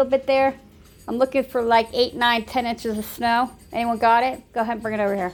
[0.00, 0.54] little bit there.
[1.06, 3.50] I'm looking for like eight, nine, ten inches of snow.
[3.70, 4.40] Anyone got it?
[4.54, 5.32] Go ahead and bring it over here.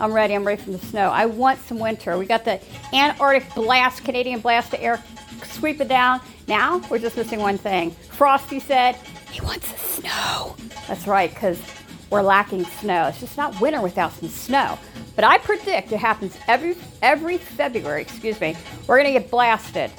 [0.00, 0.34] I'm ready.
[0.34, 1.10] I'm ready for the snow.
[1.10, 2.16] I want some winter.
[2.16, 2.58] We got the
[2.94, 5.02] Antarctic blast, Canadian blast of air
[5.44, 6.20] sweep it down.
[6.46, 7.90] Now we're just missing one thing.
[7.90, 8.94] Frosty said
[9.30, 10.56] he wants the snow.
[10.86, 11.60] That's right, because
[12.08, 13.08] we're lacking snow.
[13.08, 14.78] It's just not winter without some snow.
[15.16, 18.02] But I predict it happens every every February.
[18.02, 18.56] Excuse me.
[18.86, 19.90] We're gonna get blasted.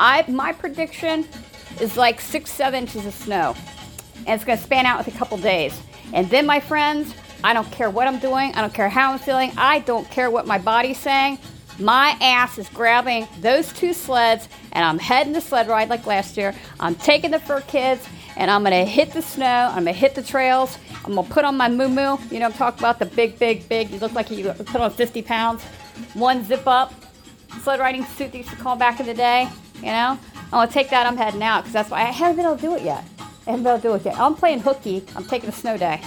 [0.00, 1.28] I my prediction
[1.80, 3.54] is like six, seven inches of snow,
[4.26, 5.80] and it's gonna span out with a couple days.
[6.12, 8.54] And then, my friends, I don't care what I'm doing.
[8.54, 9.52] I don't care how I'm feeling.
[9.56, 11.38] I don't care what my body's saying.
[11.78, 16.36] My ass is grabbing those two sleds and I'm heading the sled ride like last
[16.36, 16.54] year.
[16.78, 19.68] I'm taking the fur kids and I'm gonna hit the snow.
[19.70, 20.78] I'm gonna hit the trails.
[21.04, 22.16] I'm gonna put on my moo moo.
[22.30, 23.90] You know, I'm talking about the big, big, big.
[23.90, 25.62] You look like you put on 50 pounds.
[26.14, 26.94] One zip up
[27.62, 29.48] sled riding suit they used to call back in the day.
[29.76, 30.18] You know,
[30.54, 31.04] I'm gonna take that.
[31.04, 33.02] I'm heading out because that's why I haven't been able to do it yet.
[33.18, 34.20] I haven't been able to do it yet.
[34.20, 35.04] I'm playing hooky.
[35.16, 36.00] I'm taking a snow day.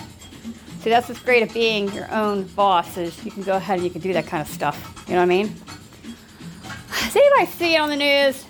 [0.79, 3.83] See, that's what's great of being your own boss is you can go ahead and
[3.83, 5.03] you can do that kind of stuff.
[5.05, 5.53] You know what I mean?
[6.87, 8.45] Does anybody see it on the news?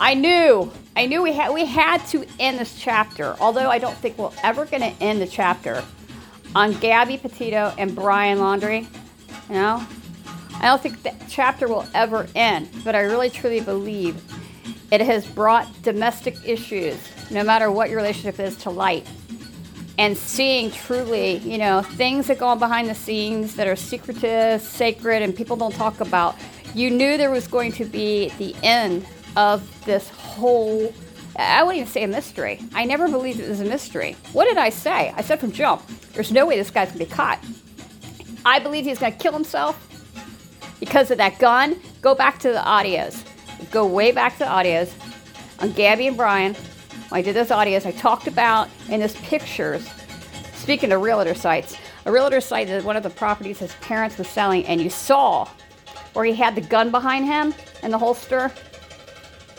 [0.00, 3.36] I knew, I knew we had we had to end this chapter.
[3.38, 5.84] Although I don't think we're ever to end the chapter
[6.56, 8.88] on Gabby Petito and Brian Laundrie.
[9.48, 9.86] You know,
[10.54, 12.68] I don't think that chapter will ever end.
[12.82, 14.20] But I really truly believe
[14.90, 16.96] it has brought domestic issues,
[17.30, 19.06] no matter what your relationship is, to light
[19.98, 24.62] and seeing truly, you know, things that go on behind the scenes that are secretive,
[24.62, 26.36] sacred, and people don't talk about.
[26.72, 29.04] You knew there was going to be the end
[29.36, 30.94] of this whole.
[31.36, 32.60] I wouldn't even say a mystery.
[32.74, 34.16] I never believed it was a mystery.
[34.32, 35.12] What did I say?
[35.16, 37.44] I said from jump, there's no way this guy's gonna be caught.
[38.46, 39.84] I believe he's gonna kill himself
[40.78, 41.80] because of that gun.
[42.00, 43.24] Go back to the audios.
[43.70, 44.92] Go way back to the audios
[45.60, 46.54] on Gabby and Brian
[47.08, 49.88] when I did those audios, I talked about in his pictures,
[50.52, 54.28] speaking of realtor sites, a realtor site that one of the properties his parents was
[54.28, 55.48] selling, and you saw
[56.12, 58.52] where he had the gun behind him in the holster,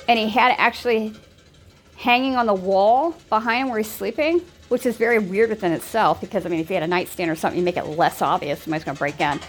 [0.08, 1.14] and he had actually
[1.96, 6.22] hanging on the wall behind him where he's sleeping, which is very weird within itself
[6.22, 8.62] because, I mean, if you had a nightstand or something, you make it less obvious
[8.62, 9.40] somebody's going to break in.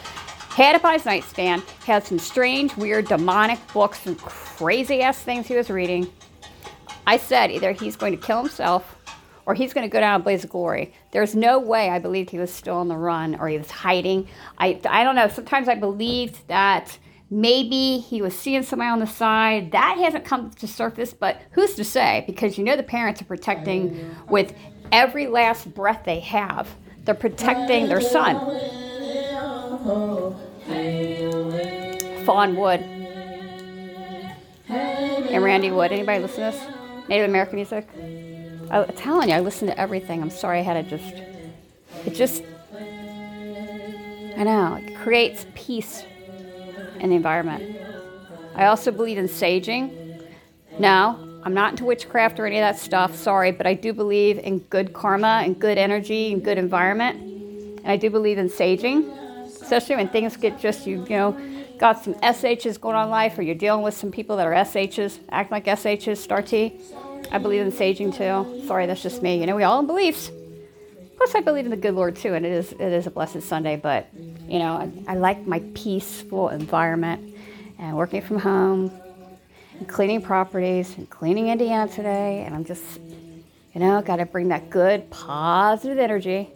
[0.50, 5.46] Had it by his nightstand, had some strange, weird, demonic books and crazy ass things
[5.46, 6.10] he was reading.
[7.06, 8.96] I said either he's going to kill himself
[9.46, 10.92] or he's going to go down a blaze of glory.
[11.12, 14.28] There's no way I believed he was still on the run or he was hiding.
[14.58, 15.28] I, I don't know.
[15.28, 16.98] Sometimes I believed that
[17.30, 19.72] maybe he was seeing somebody on the side.
[19.72, 22.24] That hasn't come to surface, but who's to say?
[22.26, 24.54] Because you know the parents are protecting with
[24.92, 26.68] every last breath they have.
[27.04, 28.36] They're protecting their son.
[32.24, 32.80] Fawn Wood
[34.68, 35.90] and Randy Wood.
[35.90, 37.08] Anybody listen to this?
[37.08, 37.88] Native American music.
[38.70, 40.20] I, am telling you, I listen to everything.
[40.20, 41.14] I'm sorry I had to just.
[42.04, 42.42] It just.
[44.36, 46.04] I know, it creates peace
[46.98, 47.76] in the environment.
[48.54, 50.22] I also believe in saging.
[50.78, 54.38] No, I'm not into witchcraft or any of that stuff, sorry, but I do believe
[54.38, 57.18] in good karma and good energy and good environment.
[57.18, 59.19] And I do believe in saging,
[59.70, 61.40] especially when things get just, you, you know,
[61.78, 65.20] got some SHs going on life, or you're dealing with some people that are SHs,
[65.30, 66.80] act like SHs, star T.
[67.30, 68.66] I believe in saging too.
[68.66, 69.38] Sorry, that's just me.
[69.38, 70.32] You know, we all have beliefs.
[71.16, 73.42] Plus, I believe in the good Lord too, and it is it is a blessed
[73.42, 73.76] Sunday.
[73.76, 74.08] But
[74.48, 77.36] you know, I, I like my peaceful environment
[77.78, 78.90] and working from home
[79.78, 82.42] and cleaning properties and cleaning Indiana today.
[82.44, 82.82] And I'm just,
[83.72, 86.50] you know, got to bring that good positive energy.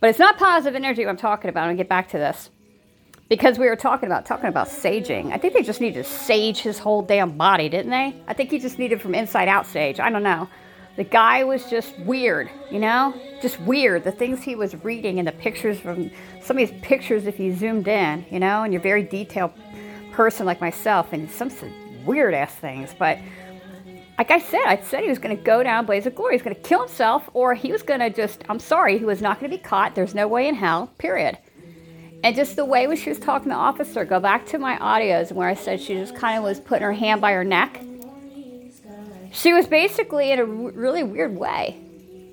[0.00, 1.68] But it's not positive energy I'm talking about.
[1.68, 2.50] I'll get back to this
[3.28, 5.32] because we were talking about talking about saging.
[5.32, 8.14] I think they just needed to sage his whole damn body, didn't they?
[8.26, 10.00] I think he just needed from inside out sage.
[10.00, 10.48] I don't know.
[10.96, 14.04] The guy was just weird, you know, just weird.
[14.04, 17.54] The things he was reading and the pictures from some of these pictures, if you
[17.54, 19.52] zoomed in, you know, and you're a very detailed
[20.12, 21.50] person like myself, and some
[22.04, 22.94] weird ass things.
[22.96, 23.18] But
[24.18, 26.34] like I said, I said he was going to go down blaze of glory.
[26.34, 28.44] He's going to kill himself, or he was going to just.
[28.48, 29.94] I'm sorry, he was not going to be caught.
[29.94, 30.92] There's no way in hell.
[30.98, 31.38] Period.
[32.22, 34.78] And just the way when she was talking to the officer, go back to my
[34.78, 37.82] audios where I said she just kind of was putting her hand by her neck.
[39.32, 41.80] She was basically in a really weird way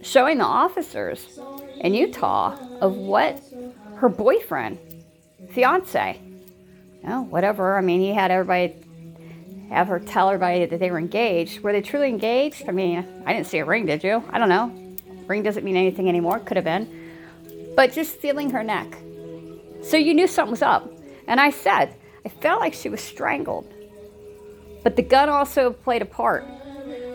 [0.01, 1.39] showing the officers
[1.79, 3.41] in Utah of what
[3.95, 4.79] her boyfriend,
[5.49, 6.19] fiance,
[7.03, 7.75] you know, whatever.
[7.77, 8.75] I mean, he had everybody
[9.71, 11.61] have her tell everybody that they were engaged.
[11.61, 12.67] Were they truly engaged?
[12.67, 14.23] I mean, I didn't see a ring, did you?
[14.29, 14.75] I don't know.
[15.27, 16.39] Ring doesn't mean anything anymore.
[16.39, 17.73] Could have been.
[17.75, 18.97] But just feeling her neck
[19.81, 20.91] so you knew something was up.
[21.27, 21.95] And I said,
[22.25, 23.71] I felt like she was strangled.
[24.83, 26.45] But the gun also played a part.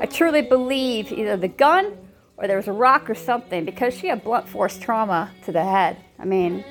[0.01, 1.97] I truly believe either the gun
[2.37, 5.65] or there was a rock or something because she had blunt force trauma to the
[5.65, 5.97] head.
[6.19, 6.65] I mean,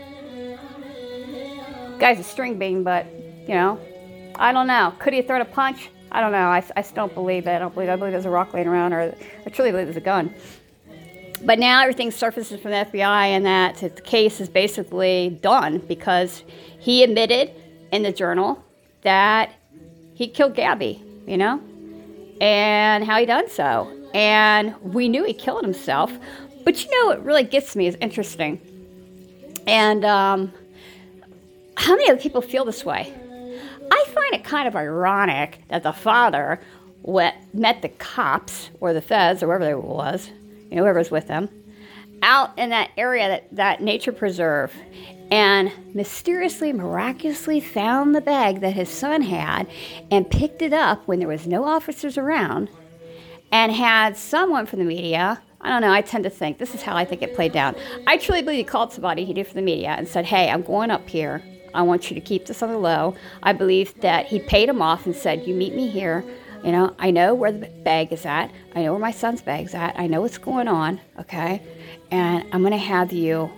[2.00, 3.08] guy's a string bean, but
[3.48, 3.80] you know,
[4.38, 4.94] I don't know.
[5.00, 5.90] Could he have thrown a punch?
[6.12, 6.48] I don't know.
[6.48, 7.52] I, I still don't believe it.
[7.52, 7.90] I don't believe.
[7.90, 9.14] I believe there's a rock laying around, or
[9.46, 10.34] I truly believe there's a gun.
[11.44, 16.44] But now everything surfaces from the FBI, and that the case is basically done because
[16.80, 17.52] he admitted
[17.92, 18.64] in the journal
[19.02, 19.54] that
[20.14, 21.02] he killed Gabby.
[21.28, 21.60] You know,
[22.40, 23.92] and how he done so.
[24.14, 26.12] And we knew he killed himself,
[26.64, 28.62] but you know what really gets me is interesting.
[29.68, 30.54] And um,
[31.76, 33.14] how many other people feel this way?
[33.92, 36.60] I find it kind of ironic that the father
[37.02, 40.30] went, met the cops or the feds or whoever it was,
[40.70, 41.50] you know, whoever was with them,
[42.22, 44.74] out in that area, that, that nature preserve,
[45.32, 49.68] and mysteriously, miraculously found the bag that his son had
[50.12, 52.70] and picked it up when there was no officers around
[53.52, 55.92] and had someone from the media I don't know.
[55.92, 57.76] I tend to think this is how I think it played down.
[58.06, 60.62] I truly believe he called somebody he did for the media and said, "Hey, I'm
[60.62, 61.42] going up here.
[61.76, 64.82] I want you to keep this on the low." I believe that he paid him
[64.82, 66.24] off and said, "You meet me here.
[66.64, 68.50] You know, I know where the bag is at.
[68.76, 70.00] I know where my son's bag's at.
[70.00, 71.00] I know what's going on.
[71.20, 71.62] Okay,
[72.10, 73.52] and I'm gonna have you."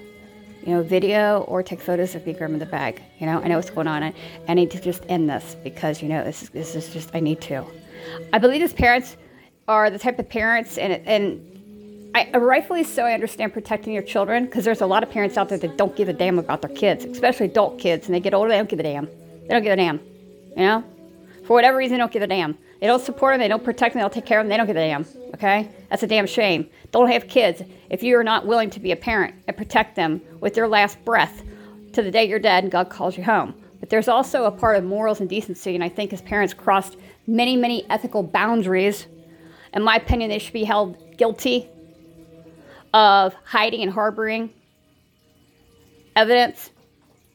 [0.66, 3.02] You know, video or take photos of me grabbing the bag.
[3.20, 4.14] You know, I know what's going on, and
[4.50, 7.22] I need to just end this because you know this is, this is just I
[7.22, 7.64] need to.
[8.34, 9.16] I believe his parents
[9.70, 11.57] are the type of parents, and and
[12.18, 15.50] I, rightfully so, I understand protecting your children because there's a lot of parents out
[15.50, 18.34] there that don't give a damn about their kids, especially adult kids, and they get
[18.34, 19.06] older, they don't give a damn.
[19.06, 20.00] They don't give a damn.
[20.56, 20.84] You know?
[21.46, 22.58] For whatever reason, they don't give a damn.
[22.82, 24.58] They don't support them, they don't protect them, they don't take care of them, they
[24.58, 25.06] don't give a damn.
[25.36, 25.70] Okay?
[25.90, 26.68] That's a damn shame.
[26.92, 27.62] Don't have kids
[27.92, 31.04] if you are not willing to be a parent and protect them with your last
[31.06, 31.44] breath
[31.94, 33.54] to the day you're dead and God calls you home.
[33.80, 36.98] But there's also a part of morals and decency, and I think as parents crossed
[37.28, 39.06] many, many ethical boundaries.
[39.74, 41.70] In my opinion, they should be held guilty
[42.94, 44.54] of hiding and harboring
[46.16, 46.72] evidence.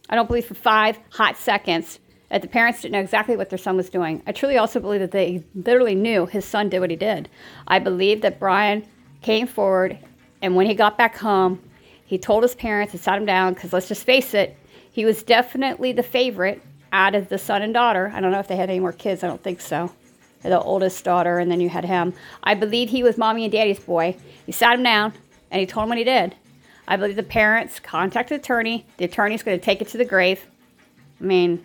[0.09, 1.99] I don't believe for five hot seconds
[2.31, 4.23] that the parents didn't know exactly what their son was doing.
[4.27, 7.29] I truly also believe that they literally knew his son did what he did.
[7.69, 8.87] I believe that Brian
[9.21, 9.99] came forward,
[10.41, 11.63] and when he got back home,
[12.07, 14.57] he told his parents and sat him down because let's just face it,
[14.91, 16.63] he was definitely the favorite
[16.93, 18.13] out of the son and daughter.
[18.15, 19.93] I don't know if they had any more kids, I don't think so.
[20.43, 22.15] The oldest daughter, and then you had him.
[22.43, 24.17] I believe he was mommy and daddy's boy.
[24.45, 25.13] He sat him down,
[25.53, 26.35] and he told him what he did.
[26.89, 28.85] I believe the parents contacted the attorney.
[28.97, 30.45] The attorney's going to take it to the grave.
[31.21, 31.65] I mean,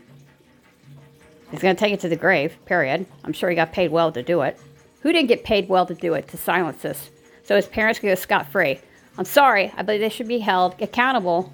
[1.50, 3.07] he's going to take it to the grave, period.
[3.24, 4.60] I'm sure he got paid well to do it.
[5.01, 7.10] Who didn't get paid well to do it, to silence this?
[7.44, 8.80] So his parents can go scot free.
[9.18, 9.74] I'm sorry.
[9.75, 11.51] I believe they should be held accountable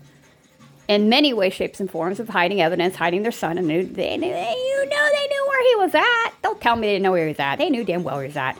[0.87, 3.57] in many ways, shapes, and forms of hiding evidence, hiding their son.
[3.57, 6.33] And knew, they knew, you know, they knew where he was at.
[6.41, 7.57] Don't tell me they didn't know where he was at.
[7.57, 8.59] They knew damn well where he was at.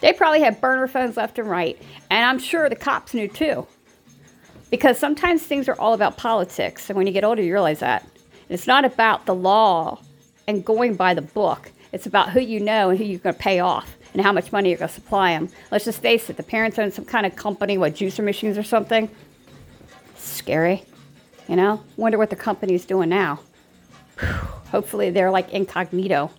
[0.00, 1.80] They probably had burner phones left and right.
[2.10, 3.66] And I'm sure the cops knew too.
[4.70, 6.88] Because sometimes things are all about politics.
[6.88, 8.06] And when you get older, you realize that.
[8.48, 10.00] It's not about the law
[10.46, 11.70] and going by the book.
[11.92, 14.52] It's about who you know and who you're going to pay off and how much
[14.52, 15.48] money you're going to supply them.
[15.70, 18.62] Let's just face it, the parents own some kind of company, what, juicer machines or
[18.62, 19.10] something?
[20.16, 20.84] Scary.
[21.48, 21.82] You know?
[21.96, 23.40] Wonder what the company's doing now.
[24.70, 26.30] Hopefully they're like incognito,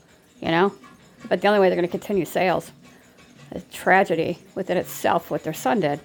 [0.42, 0.74] you know?
[1.28, 2.72] But the only way they're going to continue sales
[3.52, 6.00] a tragedy within itself what their son did.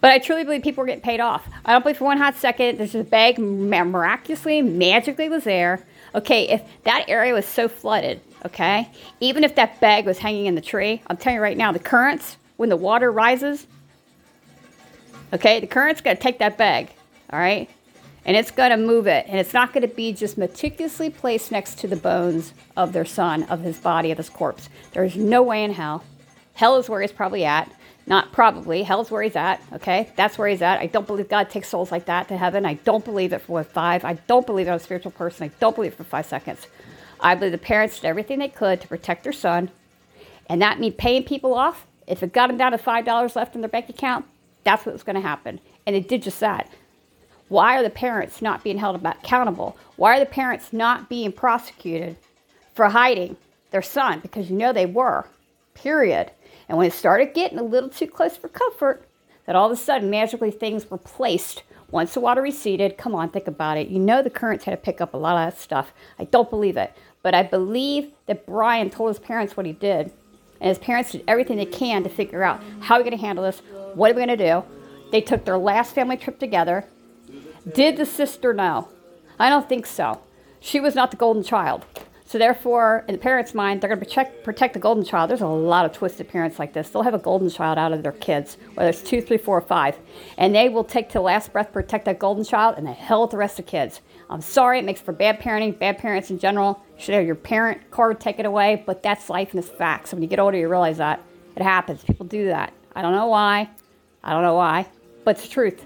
[0.00, 1.46] But I truly believe people were getting paid off.
[1.64, 5.86] I don't believe for one hot second a bag miraculously, magically was there.
[6.14, 8.90] Okay, if that area was so flooded, okay,
[9.20, 11.78] even if that bag was hanging in the tree, I'm telling you right now, the
[11.78, 13.66] currents, when the water rises,
[15.32, 16.90] okay, the current's to take that bag,
[17.30, 17.70] all right,
[18.24, 19.26] and it's going to move it.
[19.28, 23.04] And it's not going to be just meticulously placed next to the bones of their
[23.04, 24.68] son, of his body, of his corpse.
[24.92, 26.04] There's no way in hell
[26.54, 27.70] Hell is where he's probably at.
[28.06, 28.82] Not probably.
[28.82, 29.62] Hell's where he's at.
[29.72, 30.10] Okay?
[30.16, 30.80] That's where he's at.
[30.80, 32.66] I don't believe God takes souls like that to heaven.
[32.66, 34.04] I don't believe it for five.
[34.04, 35.48] I don't believe I'm a spiritual person.
[35.48, 36.66] I don't believe it for five seconds.
[37.20, 39.70] I believe the parents did everything they could to protect their son.
[40.48, 41.86] And that means paying people off.
[42.06, 44.26] If it got them down to $5 left in their bank account,
[44.64, 45.60] that's what was going to happen.
[45.86, 46.68] And it did just that.
[47.48, 49.76] Why are the parents not being held accountable?
[49.96, 52.16] Why are the parents not being prosecuted
[52.74, 53.36] for hiding
[53.70, 54.20] their son?
[54.20, 55.26] Because you know they were,
[55.74, 56.30] period.
[56.72, 59.06] And when it started getting a little too close for comfort,
[59.44, 62.96] that all of a sudden magically things were placed once the water receded.
[62.96, 63.88] Come on, think about it.
[63.88, 65.92] You know the currents had to pick up a lot of that stuff.
[66.18, 66.94] I don't believe it.
[67.20, 70.12] But I believe that Brian told his parents what he did.
[70.62, 73.26] And his parents did everything they can to figure out how we're we going to
[73.26, 73.60] handle this?
[73.92, 74.64] What are we going to do?
[75.10, 76.86] They took their last family trip together.
[77.70, 78.88] Did the sister know?
[79.38, 80.22] I don't think so.
[80.58, 81.84] She was not the golden child.
[82.32, 85.28] So therefore, in the parents' mind, they're going to protect, protect the golden child.
[85.28, 86.88] There's a lot of twisted parents like this.
[86.88, 89.60] They'll have a golden child out of their kids, whether it's two, three, four, or
[89.60, 89.98] five,
[90.38, 93.20] and they will take to the last breath protect that golden child and the hell
[93.20, 94.00] with the rest of the kids.
[94.30, 96.82] I'm sorry, it makes for bad parenting, bad parents in general.
[96.96, 100.08] You should have your parent card taken away, but that's life and it's facts.
[100.08, 101.22] So when you get older, you realize that
[101.54, 102.02] it happens.
[102.02, 102.72] People do that.
[102.96, 103.68] I don't know why.
[104.24, 104.86] I don't know why,
[105.26, 105.84] but it's the truth.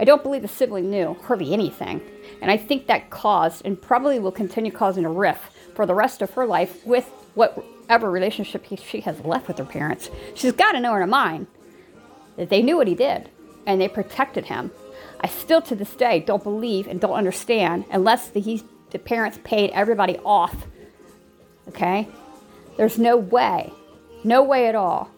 [0.00, 2.00] I don't believe the sibling knew hardly anything,
[2.40, 6.22] and I think that caused and probably will continue causing a rift for the rest
[6.22, 10.10] of her life with whatever relationship he, she has left with her parents.
[10.34, 11.46] She's got to know in her mind
[12.36, 13.28] that they knew what he did
[13.66, 14.70] and they protected him.
[15.20, 19.38] I still to this day don't believe and don't understand unless the, he, the parents
[19.44, 20.66] paid everybody off.
[21.68, 22.08] Okay?
[22.76, 23.72] There's no way,
[24.24, 25.10] no way at all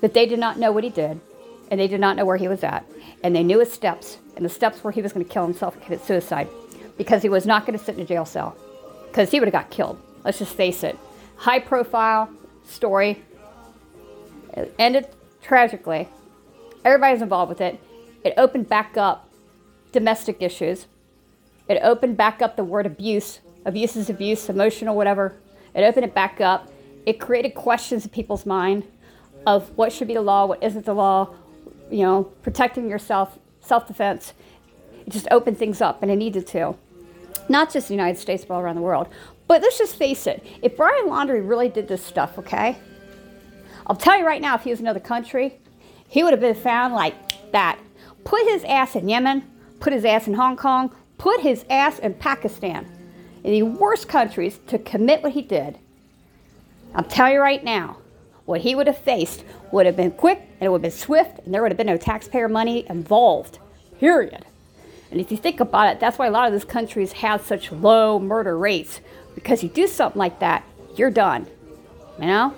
[0.00, 1.20] that they did not know what he did
[1.70, 2.84] and they did not know where he was at.
[3.22, 5.74] And they knew his steps and the steps where he was going to kill himself
[5.74, 6.48] and commit suicide
[6.96, 8.56] because he was not going to sit in a jail cell
[9.08, 10.00] because he would have got killed.
[10.24, 10.96] Let's just face it.
[11.36, 12.30] High profile
[12.64, 13.20] story.
[14.54, 15.08] It ended
[15.42, 16.08] tragically.
[16.84, 17.80] Everybody's involved with it.
[18.24, 19.28] It opened back up
[19.90, 20.86] domestic issues.
[21.68, 23.40] It opened back up the word abuse.
[23.64, 25.34] Abuse is abuse, emotional, whatever.
[25.74, 26.70] It opened it back up.
[27.06, 28.84] It created questions in people's mind
[29.46, 31.34] of what should be the law, what isn't the law,
[31.90, 33.38] you know, protecting yourself,
[33.68, 34.32] self defense.
[35.06, 36.76] It just opened things up, and it needed to
[37.48, 39.08] not just the United States, but all around the world.
[39.46, 42.76] But let's just face it, if Brian Laundrie really did this stuff, okay?
[43.86, 45.58] I'll tell you right now, if he was in another country,
[46.08, 47.14] he would have been found like
[47.52, 47.78] that.
[48.24, 52.14] Put his ass in Yemen, put his ass in Hong Kong, put his ass in
[52.14, 52.86] Pakistan,
[53.44, 55.78] in the worst countries to commit what he did.
[56.94, 57.98] I'm telling you right now,
[58.48, 61.38] what he would have faced would have been quick and it would have been swift
[61.44, 63.58] and there would have been no taxpayer money involved.
[64.00, 64.42] Period.
[65.10, 67.70] And if you think about it, that's why a lot of these countries have such
[67.70, 69.00] low murder rates.
[69.34, 70.64] Because you do something like that,
[70.96, 71.46] you're done.
[72.18, 72.54] You know?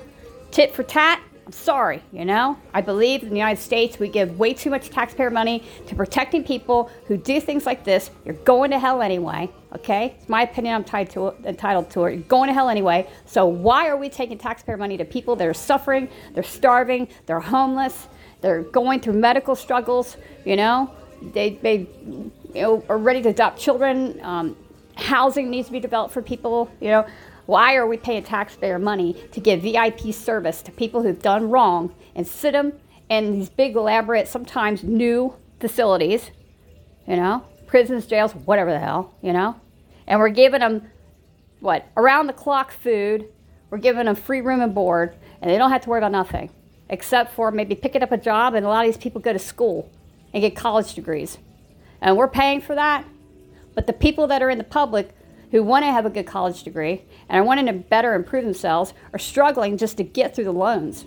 [0.53, 2.57] Tit for tat, I'm sorry, you know?
[2.73, 6.45] I believe in the United States we give way too much taxpayer money to protecting
[6.45, 8.13] people who do things like this.
[8.25, 10.17] You're going to hell anyway, okay?
[10.19, 12.15] It's my opinion, I'm tied to it, entitled to it.
[12.15, 13.09] You're going to hell anyway.
[13.27, 17.41] So why are we taking taxpayer money to people that are suffering, they're starving, they're
[17.41, 18.09] homeless,
[18.41, 20.91] they're going through medical struggles, you know?
[21.23, 24.21] They, they you know, are ready to adopt children.
[24.23, 24.57] Um,
[24.97, 26.71] housing needs to be developed for people.
[26.81, 27.07] You know,
[27.47, 31.95] why are we paying taxpayer money to give VIP service to people who've done wrong
[32.15, 32.75] and sit them
[33.09, 36.31] in these big, elaborate, sometimes new facilities?
[37.07, 39.15] You know, prisons, jails, whatever the hell.
[39.23, 39.61] You know,
[40.07, 40.91] and we're giving them
[41.61, 43.27] what around the clock food.
[43.71, 46.51] We're giving them free room and board, and they don't have to worry about nothing
[46.89, 48.55] except for maybe picking up a job.
[48.55, 49.89] And a lot of these people go to school
[50.35, 51.39] and get college degrees
[52.01, 53.05] and we're paying for that.
[53.75, 55.11] But the people that are in the public
[55.51, 58.95] who want to have a good college degree and are wanting to better improve themselves
[59.13, 61.05] are struggling just to get through the loans.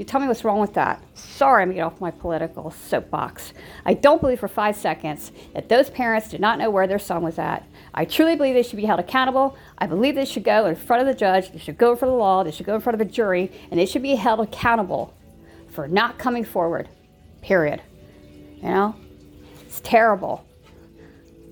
[0.00, 1.02] You tell me what's wrong with that.
[1.12, 3.52] Sorry, I'm getting off my political soapbox.
[3.84, 7.22] I don't believe for five seconds that those parents did not know where their son
[7.22, 7.66] was at.
[7.92, 9.58] I truly believe they should be held accountable.
[9.76, 12.12] I believe they should go in front of the judge, they should go for the
[12.12, 15.12] law, they should go in front of a jury, and they should be held accountable
[15.68, 16.88] for not coming forward.
[17.42, 17.82] Period.
[18.56, 18.96] You know?
[19.60, 20.46] It's terrible.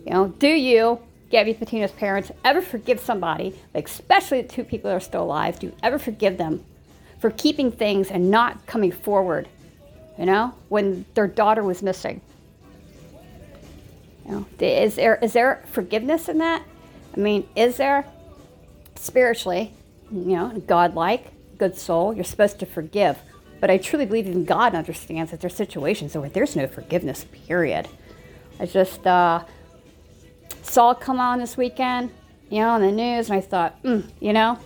[0.06, 4.96] You know, do you, Gabby Petito's parents, ever forgive somebody, especially the two people that
[4.96, 6.64] are still alive, do you ever forgive them
[7.18, 9.48] for keeping things and not coming forward,
[10.18, 12.20] you know, when their daughter was missing?
[14.26, 16.62] You know, is there, is there forgiveness in that?
[17.16, 18.04] I mean, is there
[18.94, 19.72] spiritually,
[20.12, 23.18] you know, godlike, good soul, you're supposed to forgive.
[23.60, 27.88] But I truly believe even God understands that there's situations where there's no forgiveness, period.
[28.60, 29.44] I just uh,
[30.62, 32.10] saw it come on this weekend,
[32.50, 34.58] you know, on the news, and I thought, mm, you know,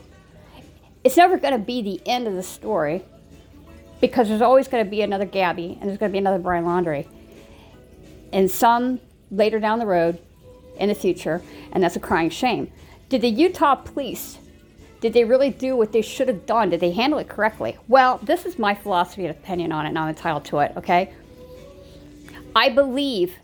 [1.05, 3.05] it's never going to be the end of the story
[4.01, 6.65] because there's always going to be another Gabby and there's going to be another Brian
[6.65, 7.07] Laundrie.
[8.33, 10.19] And some later down the road
[10.79, 11.43] in the future,
[11.73, 12.73] and that's a crying shame.
[13.09, 14.39] Did the Utah police,
[15.01, 16.71] did they really do what they should have done?
[16.71, 17.77] Did they handle it correctly?
[17.89, 21.13] Well, this is my philosophy and opinion on it, and I'm entitled to it, okay?
[22.57, 23.35] I believe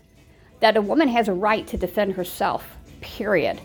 [0.59, 2.67] that a woman has a right to defend herself,
[3.01, 3.61] period.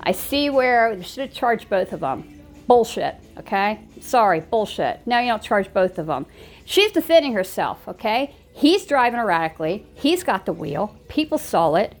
[0.00, 2.41] I see where they should have charged both of them.
[2.66, 3.80] Bullshit, okay?
[4.00, 5.00] Sorry, bullshit.
[5.06, 6.26] Now you don't charge both of them.
[6.64, 8.34] She's defending herself, okay?
[8.54, 9.86] He's driving erratically.
[9.94, 10.96] He's got the wheel.
[11.08, 11.94] People saw it.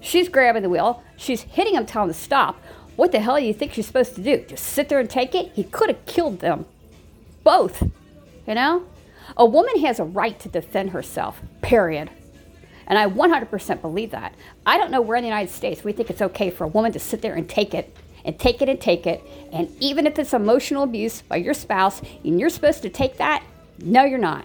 [0.00, 1.02] She's grabbing the wheel.
[1.16, 2.60] She's hitting him, telling him to stop.
[2.96, 4.44] What the hell do you think she's supposed to do?
[4.46, 5.52] Just sit there and take it?
[5.54, 6.66] He could have killed them.
[7.44, 7.82] Both.
[8.46, 8.86] You know?
[9.36, 12.10] A woman has a right to defend herself, period.
[12.86, 14.34] And I 100% believe that.
[14.66, 16.92] I don't know where in the United States we think it's okay for a woman
[16.92, 19.22] to sit there and take it and take it and take it.
[19.52, 23.44] And even if it's emotional abuse by your spouse and you're supposed to take that,
[23.78, 24.44] no, you're not.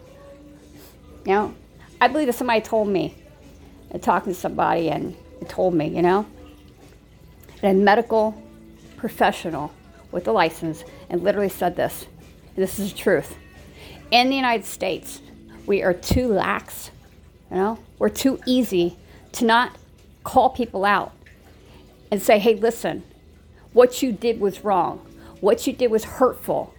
[1.25, 1.55] You know,
[1.99, 3.15] I believe that somebody told me,
[3.93, 5.15] uh, talking to somebody and
[5.47, 6.25] told me, you know,
[7.63, 8.41] a medical
[8.97, 9.73] professional
[10.11, 12.05] with a license and literally said this.
[12.55, 13.35] This is the truth.
[14.11, 15.21] In the United States,
[15.65, 16.91] we are too lax,
[17.49, 18.97] you know, we're too easy
[19.33, 19.75] to not
[20.23, 21.11] call people out
[22.11, 23.03] and say, hey, listen,
[23.75, 25.05] what you did was wrong.
[25.41, 26.73] What you did was hurtful.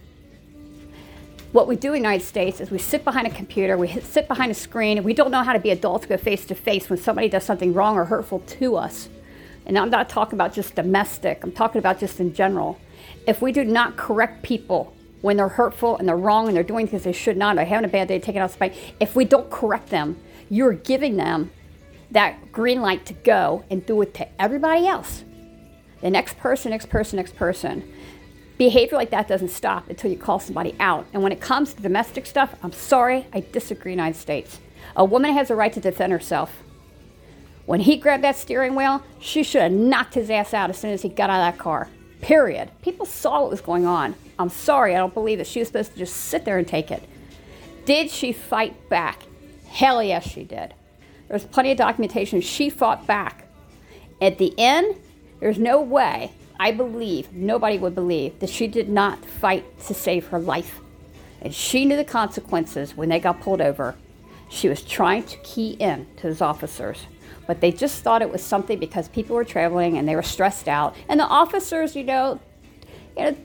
[1.51, 4.27] What we do in the United States is we sit behind a computer, we sit
[4.27, 6.89] behind a screen, and we don't know how to be adults, go face to face
[6.89, 9.09] when somebody does something wrong or hurtful to us.
[9.67, 12.79] And I'm not talking about just domestic, I'm talking about just in general.
[13.27, 16.87] If we do not correct people when they're hurtful and they're wrong and they're doing
[16.87, 19.51] things they should not, or having a bad day, taking out spite, if we don't
[19.51, 20.17] correct them,
[20.49, 21.51] you're giving them
[22.09, 25.23] that green light to go and do it to everybody else.
[26.01, 27.91] The next person, next person, next person.
[28.57, 31.05] Behavior like that doesn't stop until you call somebody out.
[31.13, 34.59] And when it comes to domestic stuff, I'm sorry, I disagree, United States.
[34.95, 36.63] A woman has a right to defend herself.
[37.65, 40.91] When he grabbed that steering wheel, she should have knocked his ass out as soon
[40.91, 41.89] as he got out of that car.
[42.21, 42.71] Period.
[42.81, 44.15] People saw what was going on.
[44.39, 46.91] I'm sorry, I don't believe that she was supposed to just sit there and take
[46.91, 47.03] it.
[47.85, 49.23] Did she fight back?
[49.67, 50.73] Hell yes, she did.
[51.27, 52.41] There's plenty of documentation.
[52.41, 53.47] She fought back.
[54.21, 54.95] At the end,
[55.39, 60.27] there's no way, I believe, nobody would believe, that she did not fight to save
[60.27, 60.79] her life.
[61.41, 63.95] And she knew the consequences when they got pulled over.
[64.49, 67.05] She was trying to key in to those officers,
[67.45, 70.67] but they just thought it was something because people were traveling and they were stressed
[70.67, 70.95] out.
[71.09, 72.39] And the officers, you know,
[73.17, 73.37] you know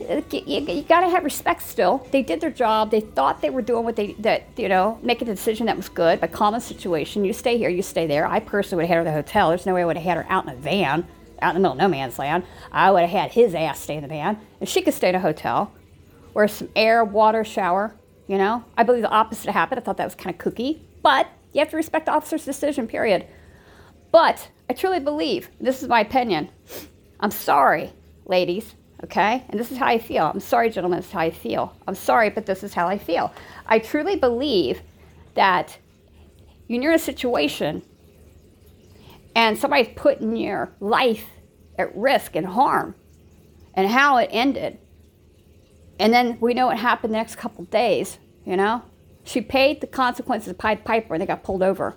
[0.00, 2.06] you, you got to have respect still.
[2.10, 2.90] They did their job.
[2.90, 5.88] They thought they were doing what they, that, you know, making a decision that was
[5.88, 7.24] good, but calm situation.
[7.24, 8.26] You stay here, you stay there.
[8.26, 9.48] I personally would have had her to the hotel.
[9.50, 11.06] There's no way I would have had her out in a van,
[11.42, 12.44] out in the middle of no man's land.
[12.72, 15.14] I would have had his ass stay in the van, and she could stay in
[15.14, 15.72] a hotel
[16.32, 17.94] where some air, water, shower,
[18.26, 18.64] you know.
[18.76, 19.80] I believe the opposite happened.
[19.80, 22.86] I thought that was kind of kooky, but you have to respect the officer's decision,
[22.86, 23.26] period.
[24.12, 26.50] But I truly believe, this is my opinion.
[27.18, 27.92] I'm sorry,
[28.26, 28.74] ladies,
[29.04, 29.44] Okay?
[29.48, 30.26] And this is how I feel.
[30.26, 31.74] I'm sorry, gentlemen, this is how I feel.
[31.86, 33.32] I'm sorry, but this is how I feel.
[33.66, 34.82] I truly believe
[35.34, 35.78] that
[36.66, 37.82] when you're in a situation
[39.34, 41.26] and somebody's putting your life
[41.78, 42.94] at risk and harm
[43.74, 44.78] and how it ended,
[45.98, 48.82] and then we know what happened the next couple days, you know?
[49.22, 51.96] She paid the consequences of Pied Piper and they got pulled over.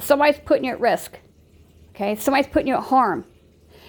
[0.00, 1.18] Somebody's putting you at risk,
[1.90, 2.16] okay?
[2.16, 3.24] Somebody's putting you at harm,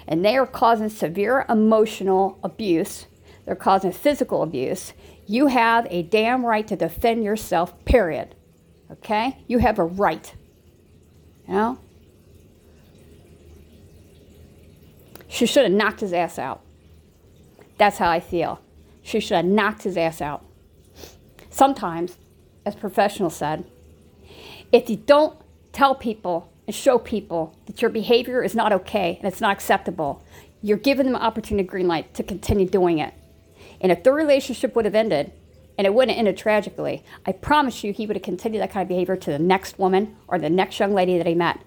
[0.08, 3.06] and they are causing severe emotional abuse,
[3.46, 4.94] they're causing physical abuse,
[5.30, 8.34] you have a damn right to defend yourself, period.
[8.92, 9.38] Okay?
[9.48, 10.34] You have a right.
[11.48, 11.80] You know?
[15.30, 16.62] She should have knocked his ass out.
[17.78, 18.60] That's how I feel.
[19.02, 20.44] She should have knocked his ass out.
[21.50, 22.18] Sometimes,
[22.66, 23.66] as professionals said,
[24.72, 25.40] if you don't
[25.72, 30.22] tell people and show people that your behavior is not okay and it's not acceptable,
[30.62, 33.14] you're giving them an opportunity green light to continue doing it.
[33.80, 35.32] And if the relationship would have ended,
[35.78, 38.82] and it wouldn't have ended tragically, I promise you he would have continued that kind
[38.82, 41.62] of behavior to the next woman or the next young lady that he met.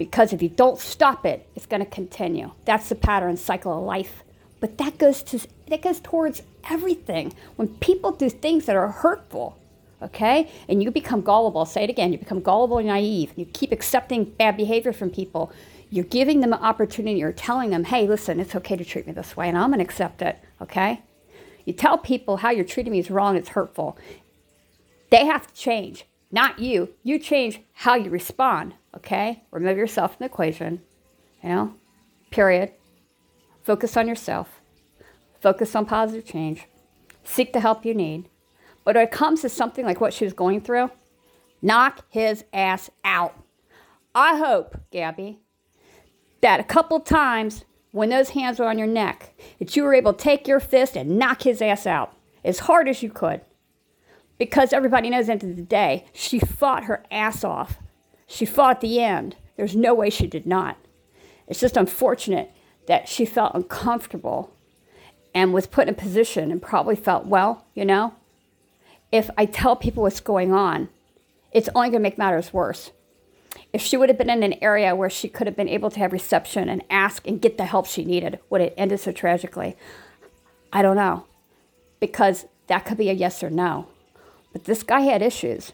[0.00, 2.52] Because if you don't stop it, it's going to continue.
[2.64, 4.22] That's the pattern cycle of life.
[4.58, 7.34] But that goes to that goes towards everything.
[7.56, 9.58] When people do things that are hurtful,
[10.00, 10.50] okay?
[10.70, 11.58] And you become gullible.
[11.58, 12.12] I'll say it again.
[12.12, 13.34] You become gullible and naive.
[13.36, 15.52] You keep accepting bad behavior from people.
[15.90, 17.18] You're giving them an opportunity.
[17.18, 19.80] You're telling them, hey, listen, it's okay to treat me this way, and I'm going
[19.80, 21.02] to accept it, okay?
[21.66, 23.98] You tell people how you're treating me is wrong, it's hurtful.
[25.10, 26.90] They have to change, not you.
[27.02, 29.42] You change how you respond, okay?
[29.50, 30.80] Remove yourself from the equation,
[31.42, 31.74] you know,
[32.30, 32.72] period.
[33.62, 34.60] Focus on yourself.
[35.40, 36.66] Focus on positive change.
[37.24, 38.28] Seek the help you need.
[38.84, 40.90] But when it comes to something like what she was going through,
[41.62, 43.34] knock his ass out.
[44.14, 45.38] I hope, Gabby,
[46.40, 50.12] that a couple times when those hands were on your neck, that you were able
[50.12, 53.42] to take your fist and knock his ass out as hard as you could.
[54.40, 57.76] Because everybody knows at the end of the day, she fought her ass off.
[58.26, 59.36] She fought the end.
[59.58, 60.78] There's no way she did not.
[61.46, 62.50] It's just unfortunate
[62.86, 64.50] that she felt uncomfortable
[65.34, 68.14] and was put in a position and probably felt, well, you know,
[69.12, 70.88] if I tell people what's going on,
[71.52, 72.92] it's only going to make matters worse.
[73.74, 75.98] If she would have been in an area where she could have been able to
[75.98, 79.76] have reception and ask and get the help she needed, would it ended so tragically?
[80.72, 81.26] I don't know.
[82.00, 83.89] Because that could be a yes or no.
[84.52, 85.72] But this guy had issues.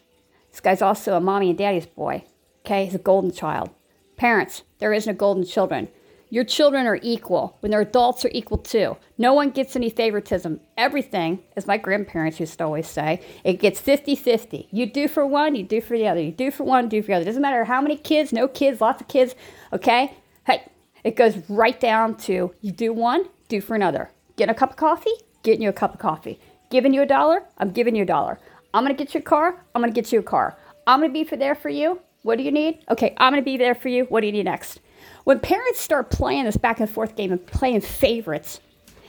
[0.51, 2.25] This guy's also a mommy and daddy's boy.
[2.65, 3.71] Okay, he's a golden child.
[4.17, 5.89] Parents, there isn't a golden children.
[6.29, 8.97] Your children are equal when their adults are equal too.
[9.17, 10.61] No one gets any favoritism.
[10.77, 14.69] Everything, as my grandparents used to always say, it gets 50 50.
[14.73, 16.21] You do for one, you do for the other.
[16.21, 17.25] You do for one, do for the other.
[17.25, 19.37] Doesn't matter how many kids, no kids, lots of kids,
[19.73, 20.17] okay?
[20.47, 20.65] Hey,
[21.05, 24.11] it goes right down to you do one, do for another.
[24.37, 26.41] Get a cup of coffee, getting you a cup of coffee.
[26.69, 28.41] Giving you a dollar, I'm giving you a dollar.
[28.75, 30.57] I'm gonna get you a car, I'm gonna get you a car.
[30.87, 32.01] I'm gonna be for there for you.
[32.23, 32.85] What do you need?
[32.91, 34.05] Okay, I'm gonna be there for you.
[34.05, 34.81] What do you need next?
[35.25, 38.61] When parents start playing this back and forth game and playing favorites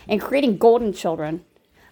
[0.08, 1.44] and creating golden children,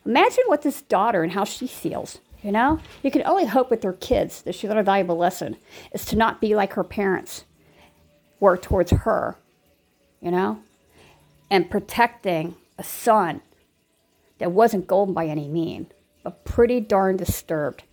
[0.06, 2.19] imagine what this daughter and how she feels.
[2.41, 5.58] You know, you can only hope with their kids that she learned a valuable lesson
[5.93, 7.43] is to not be like her parents
[8.39, 9.38] were towards her,
[10.21, 10.60] you know,
[11.49, 13.41] and protecting a son
[14.38, 15.88] that wasn't golden by any mean,
[16.25, 17.83] but pretty darn disturbed,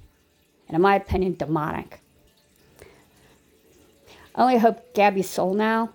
[0.67, 2.01] and in my opinion, demonic.
[4.35, 5.91] I only hope Gabby's soul now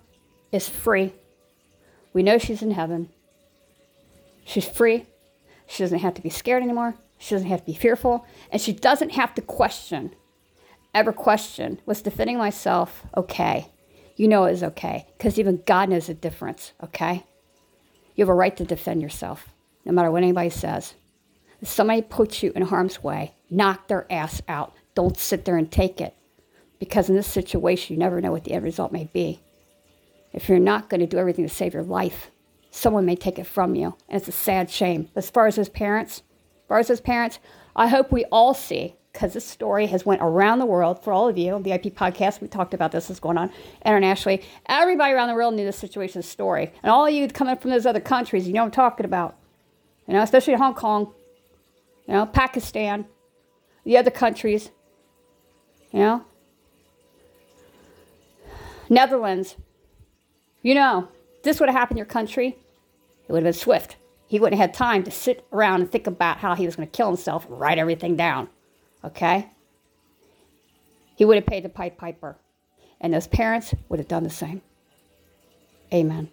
[0.52, 1.14] is free.
[2.14, 3.10] We know she's in heaven.
[4.46, 5.08] She's free.
[5.66, 6.94] She doesn't have to be scared anymore.
[7.18, 8.24] She doesn't have to be fearful.
[8.52, 10.14] And she doesn't have to question,
[10.94, 13.72] ever question, was defending myself okay?
[14.16, 17.26] You know it is okay, because even God knows the difference, okay?
[18.14, 19.50] You have a right to defend yourself,
[19.86, 20.94] no matter what anybody says.
[21.64, 24.74] Somebody puts you in harm's way, knock their ass out.
[24.96, 26.16] Don't sit there and take it.
[26.80, 29.42] Because in this situation, you never know what the end result may be
[30.38, 32.30] if you're not going to do everything to save your life,
[32.70, 33.96] someone may take it from you.
[34.08, 35.10] And it's a sad shame.
[35.16, 36.22] As far as his parents,
[36.58, 37.40] as far as his parents,
[37.76, 41.28] I hope we all see, because this story has went around the world for all
[41.28, 41.58] of you.
[41.60, 43.52] VIP podcast, we talked about this is going on
[43.84, 44.44] internationally.
[44.68, 46.72] Everybody around the world knew this situation's story.
[46.84, 49.36] And all of you coming from those other countries, you know I'm talking about.
[50.08, 51.14] You know, especially Hong Kong,
[52.08, 53.06] you know, Pakistan,
[53.84, 54.72] the other countries,
[55.92, 56.26] you know.
[58.90, 59.58] Netherlands,
[60.62, 61.10] you know,
[61.44, 62.58] this would have happened in your country,
[63.28, 63.98] it would have been swift.
[64.28, 66.88] He wouldn't have had time to sit around and think about how he was going
[66.88, 68.50] to kill himself and write everything down.
[69.04, 69.50] Okay?
[71.16, 72.38] He would have paid the Pied Piper.
[73.00, 74.62] And those parents would have done the same.
[75.94, 76.30] Amen.